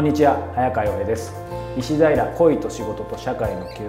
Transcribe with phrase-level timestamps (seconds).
[0.00, 1.30] こんにちは早川洋平です。
[1.76, 3.84] 石平恋と仕事と社会の Q&A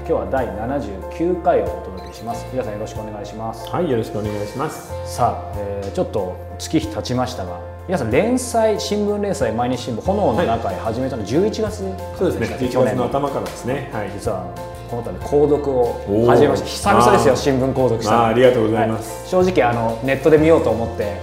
[0.00, 2.44] 今日は第79回をお届けします。
[2.52, 3.66] 皆さんよろしくお願いします。
[3.70, 4.92] はいよろしくお願いします。
[5.06, 11.78] さあ、えーちょっと月日経ちましたが皆さん連載新聞連載毎日新聞炎の中へ始めたの11月
[12.18, 13.88] そうですねしたっけ？11月の頭からですね。
[13.90, 14.10] はい。
[14.12, 14.44] 実は
[14.90, 16.66] この度購読を始めました。
[16.66, 18.18] 久々ですよ新聞購読した。
[18.18, 19.34] のありがとうございます。
[19.34, 21.22] は正直あのネットで見ようと思って、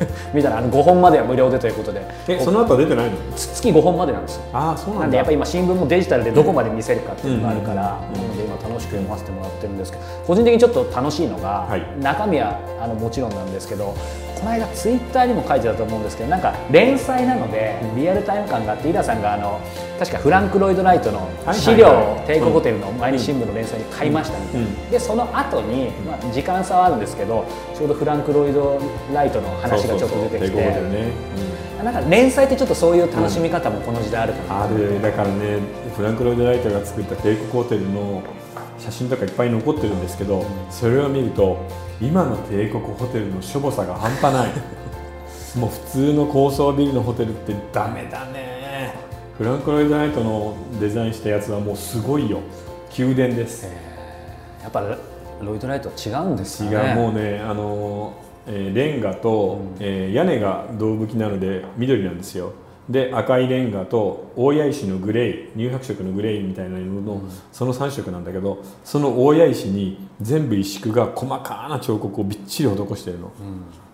[0.32, 2.02] 見たらあの5本までは無料でということで。
[2.28, 3.12] えその後は出てないの？
[3.36, 4.42] つ月5本までなんですよ。
[4.52, 8.22] ああそうななんんでだやっぱ今新聞もデジタルでどこまで見せるかっていうのがあるから、うん。
[8.22, 11.82] なので今楽しく読ませてもらってるんですけど個人的にちょっと楽しいのが、はい。
[12.00, 13.94] 中身はあのもちろんなんですけど
[14.38, 19.58] この間ツイッターにも書いてたと思うんですけどなんか連載なのでリアルタイム感があってイラさんがあの
[19.98, 24.90] 確かフランク・ロイド・ライトのはい資料を帝国ホテルの毎日新聞の連載に買いましたみたいな、うん。
[24.90, 28.78] でその後に、まあ、時間差はあるんですけどちょうどフランク・ロイド・
[29.14, 30.46] ライトの話がちょっと出てきて。
[30.46, 31.12] そうそうそう帝国ホテルね、
[31.84, 35.02] なんか連載ってちょっとそういう楽しみ方もこの時代あるかな、ある。
[35.02, 35.58] だからね
[35.96, 38.22] フランク・ロイド・ライトが作った帝国ホテルの
[38.78, 41.58] 写真とかいっぱい残ってるんですけど、それを見ると
[42.00, 44.50] 今の帝国ホテルのしょぼさが半端ない。
[45.58, 48.92] もう普通の高層ビルのホテルってダメだね。
[49.38, 52.40] フランク・ロイド・ライトのデザインしたやつはもうすごいよ。
[52.96, 53.66] 宮殿です、
[54.62, 54.80] やっぱ
[55.40, 57.00] ロイドライトは違うんですよ違ねう。
[57.00, 58.12] もうねあの、
[58.46, 62.52] えーレンガと、えー屋根が銅吹きなので緑なんですよ。
[62.88, 73.32] で赤いレンガと大谷石のグレー乳白色のグレーみたいな色の、その3色なんだけどその大谷石に全部石工が細かな彫刻をびっちり施してるの、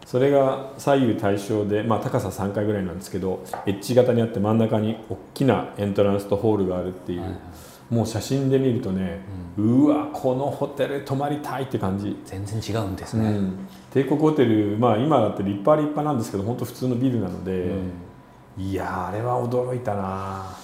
[0.06, 7.38] それが左右対称で、まあ、高さ3階ぐらいなんですけどエッジ型にあって真ん中に大きなエントランスとホールがあるっていう、
[7.90, 9.20] もう写真で見るとね、
[9.56, 12.16] うわこのホテル泊まりたいって感じ。
[12.24, 17.70] 全然違うんですね、うん、帝国ホテル、まあ、今だって立派は立派なんですけど本当普通のビルなので、
[18.58, 20.56] いやーあれは驚いたな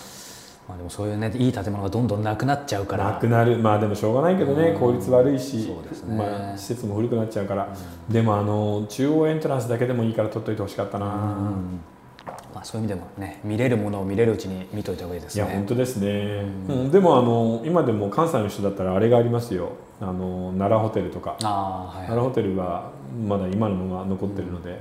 [0.68, 3.12] まあ、でもそういうねいい建物がどんどんなくなっちゃうから。
[3.12, 3.56] なくなる。
[3.58, 6.16] まあでもしょうがないけどね、効率悪いし、ね。
[6.16, 7.68] まあ、施設も古くなっちゃうから、
[8.08, 15.44] でもあの中央エントランスだけでもいいから取っといてほしかったな、まあ、そういう意味でもね見れるものを見れるうちに見といた方がいいですね。
[15.44, 16.90] いや本当ですね、うん。
[16.90, 19.70] でもあの今でも関西の人だったらあれがありますよ。
[20.00, 22.90] あの奈良ホテルとか、ああはい、奈良ホテルは
[23.26, 24.78] まだ今のものが残ってるので、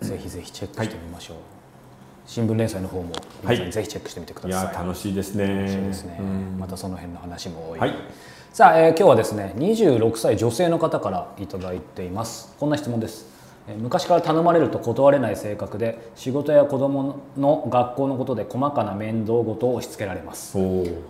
[0.00, 1.36] うん、ぜひぜひチェックしてみましょう、
[2.26, 3.10] 新聞連載の方も
[3.42, 5.46] 皆さんぜひチェックしてみてくだいさい、や楽しいですね。
[5.46, 6.56] 楽しいですね、うん。
[6.58, 7.94] またその辺の話も多い、はい。
[8.52, 12.54] さあ、えー今日はですね26歳女性の方からいただいています。
[12.58, 13.26] こんな質問です。
[13.68, 20.58] えー昔から頼まれると断れない性格で仕事や子供の学校のことで細かな面倒事を押し付けられます。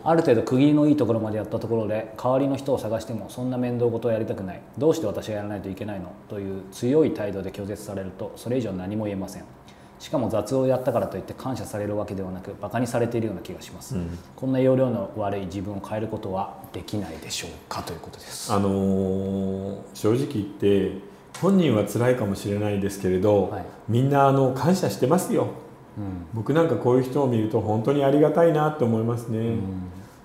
[0.05, 4.61] ある程度区切りのいいところまでやったところで代わりの人を探してもそんな面倒事をやりたくない。
[4.79, 6.13] どうして私がやらないといけないの？
[6.29, 9.45] という強い態度で拒絶されるとそれ以上何も言えません
[10.03, 13.95] しかも雑をやったからといって感謝されるわけではなくバカにされているような気がします、
[14.35, 18.53] こんな要領の悪い自分を変えることはできないでしょうかということです。
[18.53, 20.91] あのー正直言って
[21.41, 23.65] 本人は辛いかもしれないですけれど、はい。
[23.89, 25.47] みんなあの感謝してますよ、
[26.35, 29.55] 僕なんかこういう人を見ると本当にありがたいなって思いますね、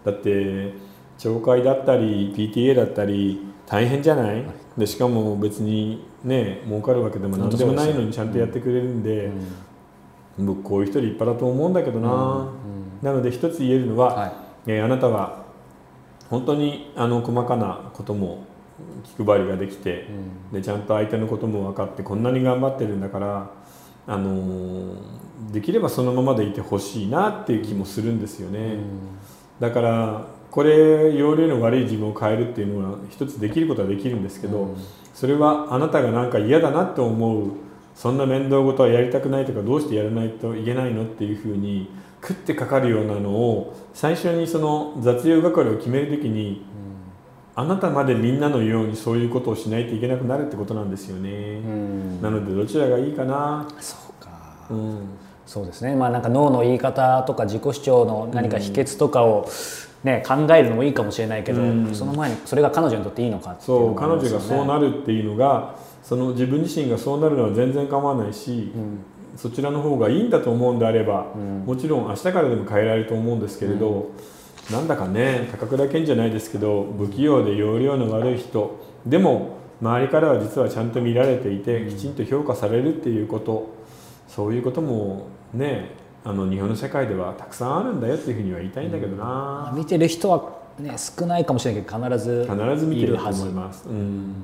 [0.03, 0.73] だって
[1.19, 4.43] 懲戒だったり PTA だったり大変じゃない、
[4.75, 9.29] でしかも別にね儲かるわけでも何でもないのにちゃんとやってくれるんで、
[10.39, 12.51] 僕こういう人立派だと思うんだけどな、
[13.01, 14.33] なので一つ言えるのは、はい。
[14.67, 15.45] えーあなたは
[16.29, 18.43] 本当にあの細かなことも
[19.17, 20.07] 気配りができて、
[20.51, 23.51] でちゃんと相手のことも分かってこんなに頑張ってるんだから、
[24.07, 24.95] あのー
[25.51, 28.77] できればそのままでいてほしいなっていう気もするんですよね、
[29.59, 34.75] だからこれ容量の悪い自分を変えるっていうのは一つできることはできるんですけど、
[35.13, 37.51] それはあなたがなんか嫌だなって思う
[37.97, 41.89] そんな面倒事はやりたくないとかどうしてやらないといけないのっていうふうに
[42.21, 46.63] 食ってかかるようなのを最初にその雑用係を決めるときに、
[47.55, 52.21] あなたまでみんなのようにそういうことをしないといけなくなるってことなんですよね、うん。
[52.21, 54.29] なのでどちらがいいかな、そうか。
[54.69, 54.99] うん、
[55.47, 55.95] そうですね。
[55.95, 59.49] まあなんか脳の言い方とか自己主張の何か秘訣とかを、
[60.03, 61.95] ね、考えるのもいいかもしれないけど、うん。
[61.95, 68.71] その前にそれが彼女にとっていいのかっていうそう彼女がそうなるっていうのがその自分自身がそうなるのは全然構わないし、
[69.35, 71.33] そちらの方がいいんだと思うんであれば、
[71.65, 74.11] もちろん明日からでも変えられると思うんですけれど、
[74.71, 78.79] なんだかね高倉健じゃないですけど不器用で容量の悪い人。
[79.05, 83.75] でも周りからは実はちゃんと見られていて、きちんと評価されるっていうこと。
[84.27, 85.91] そういうこともね
[86.23, 94.35] あの日本の社会ではたくさんあるんだよっていうふうには言いたいんだけどな、見てる人は、ね、少ないかもしれないけど必ず必ず見てると思います、うん、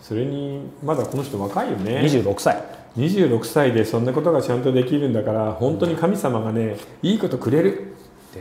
[0.00, 2.00] それにまだこの人若いよね。
[2.00, 2.62] 26歳。
[2.96, 7.94] 26歳でそんなことがちゃんとできるんだから本当に神様がねいいことくれる。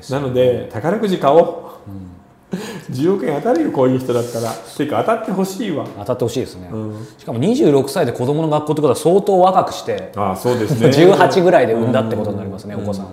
[0.10, 2.54] なので宝くじ買おう、
[2.92, 4.52] 10億円当たるよこういう人だったら。
[4.52, 5.86] っていうか当たってほしいわ。
[6.00, 7.08] 当たってほしいですね、うん。
[7.18, 10.90] しかも26歳で子供の学校ってことは相当若くしてああそうですね。
[11.14, 12.84] 18ぐらいで産んだってことになりますね、うん。
[12.84, 13.06] お子さん。
[13.06, 13.10] を、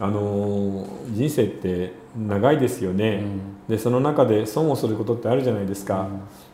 [0.00, 3.24] あのー人生って長いですよね、
[3.68, 6.08] でその中で損をすることってあるじゃないですか、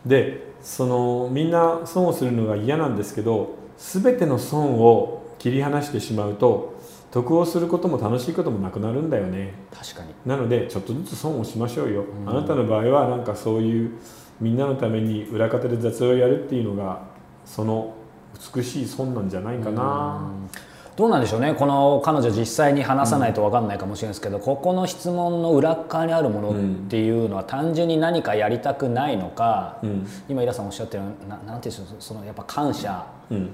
[0.05, 6.81] でそのみんな損をするのが嫌なんですけど全ての損を切り離してしまうと
[7.11, 9.55] 得をすることも楽しいこともなくなるんだよね。
[9.70, 10.14] 確かに。
[10.25, 13.91] なのでちょっとずつ損をしましょうよ、あなたの場合はなんかそういう
[14.41, 17.03] みんなのために裏方で雑用をやるっていうのが
[17.44, 17.94] その
[18.55, 20.31] 美しい損なんじゃないかな、
[20.97, 21.55] どうなんでしょうね。
[21.55, 26.55] この彼女実際に話さないと分かんないかもしれないですけど、ここの質問の裏側にあるものっ
[26.89, 30.06] ていうのは単純に何かやりたくないのか、うん。
[30.29, 33.05] 今イラさんおっしゃってるななんていうんでしょうそのやっぱ感謝。
[33.31, 33.50] うん。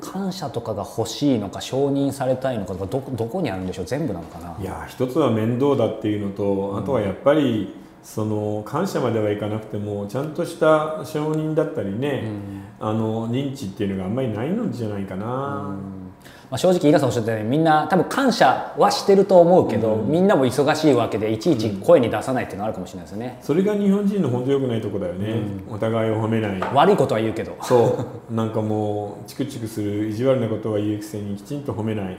[0.00, 4.56] 感謝とかが欲しいのか承認されたいのかとかどどこにあるんでしょう全部なのかな。
[4.58, 12.24] いや一つは面倒だっていうのと、あとはやっぱりその感謝まではいかなくてもちゃんとした承認だったりね、
[12.80, 15.76] あの認知っていうのがあんまりないのじゃないかな、
[16.50, 26.60] まあ、正直イラさんおっしゃったようにみんな多分感謝はしてると思うけど、みんなも忙しいわけでいちいち声に出さないっていうのはあるかもしれないですよね、それが日本人の本当良くないとこだよね、お互いを褒めない。
[26.74, 27.56] 悪いことは言うけど。
[27.62, 28.34] そう。
[28.34, 32.16] なんかもうチクチクする意地悪なことは言うくせにきちんと褒めない。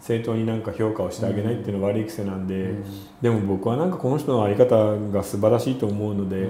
[0.00, 2.74] 正当になんか評価をしてあげないっていうのは悪い癖なんで、
[3.22, 4.76] でも僕はなんかこの人の在り方
[5.10, 6.46] が素晴らしいと思うので、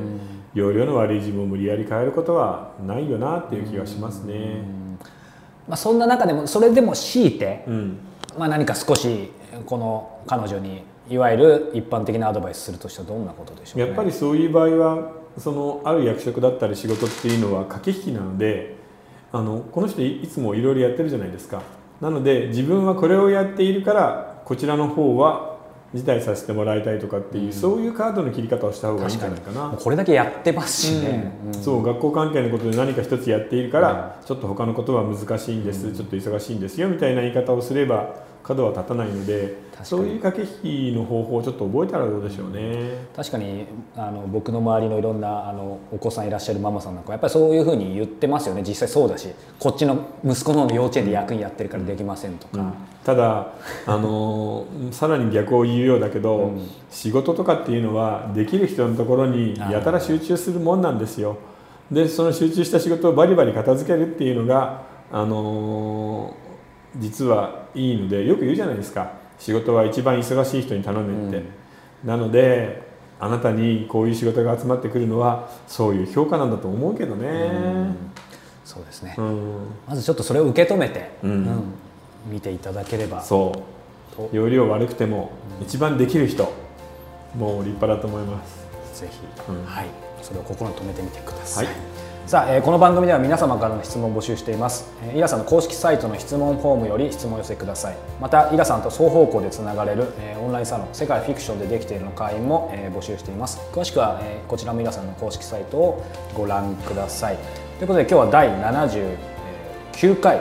[0.54, 4.64] 容量の悪い自分を無理やり変えることはないよなっていう気がしますね。
[5.68, 7.98] まあそんな中でもそれでも強いて、うん。
[8.38, 9.30] まあ、何か少し
[9.66, 13.86] この彼女にいわゆる一般的なアドバイスするとしたらどんなことでしょうね。
[13.86, 18.76] やっぱりそういう場合はそのある役職だったり仕事っていうのは駆け引きなので
[19.32, 21.62] あのこの人いいつもいろいろやってるじゃないですか。
[22.00, 25.53] なので自分はこれをやっているからこちらの方は
[25.94, 29.76] 辞退させてもらいたいとかっていう、そういうカードの切り方をした方がいいんじゃないかな。
[29.78, 43.06] これだけやってますしね、うんそう学校関係のことで何か一つやっているから、ちょっと他のことは難しいんです、ちょっと忙しいんですよみたいな言い方をすれば角は立たないのでそういう駆け引きの方法をちょっと覚えたらどうでしょうね。
[43.16, 48.62] 確かにあの僕の周りのいろんなあのお子さんいらっしゃるママさんなんかやっぱりそういうふうに言ってますよね。
[48.66, 52.72] 実際そうだしこっちの息子の幼稚園で役員やってるからできませんとか、
[53.04, 53.48] ただ、
[53.86, 56.52] あのーさらに逆を言うようだけど、
[56.90, 61.38] 仕事とかっていうのはできる人のところにやたら集中するもんなんですよ。
[61.90, 66.43] でその集中した仕事をバリバリ片付けるっていうのが、あのー
[66.96, 69.12] 実はいいのでよく言うじゃないですか。
[69.38, 71.42] 仕事は一番忙しい人に頼めって、
[72.04, 72.82] なので
[73.18, 77.94] あなたにこういう仕事が集まってくるのはそういう評価なんだと思うけどね、
[78.64, 79.52] そうですね、うん。
[79.88, 81.30] まずちょっとそれを受け止めて、うん。
[81.30, 81.62] うん。
[82.30, 83.22] 見ていただければ。
[83.22, 83.52] そ
[84.32, 84.36] う。
[84.36, 86.52] 容量悪くても一番できる人
[87.36, 89.00] もう立派だと思います。
[89.00, 89.18] ぜひ、
[89.48, 89.64] うん。
[89.64, 89.86] はい、
[90.22, 91.66] それを心に留めてみてください
[92.26, 97.96] さあ、えーこの番組では皆様からの質問を募集しています、えーイラさんの公式サイトの質問フォームより質問を寄せください。
[98.18, 103.60] またイラさんと双方向でつながれる、えーオンラインサロン世界フィクションでできているの会員も、えー募集しています。
[103.72, 106.02] 詳しくは、えーこちらもイラさんの公式サイトを
[106.34, 107.36] ご覧ください。
[107.78, 110.38] ということで今日は第79回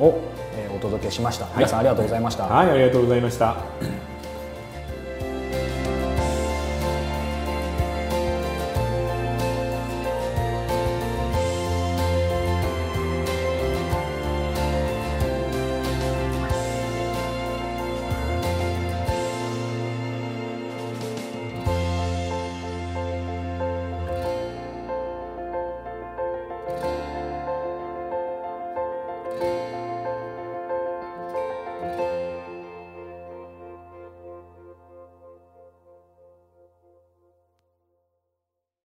[0.00, 0.18] を、
[0.56, 4.09] えーお届けしました、イラさんありがとうございました、はいありがとうございました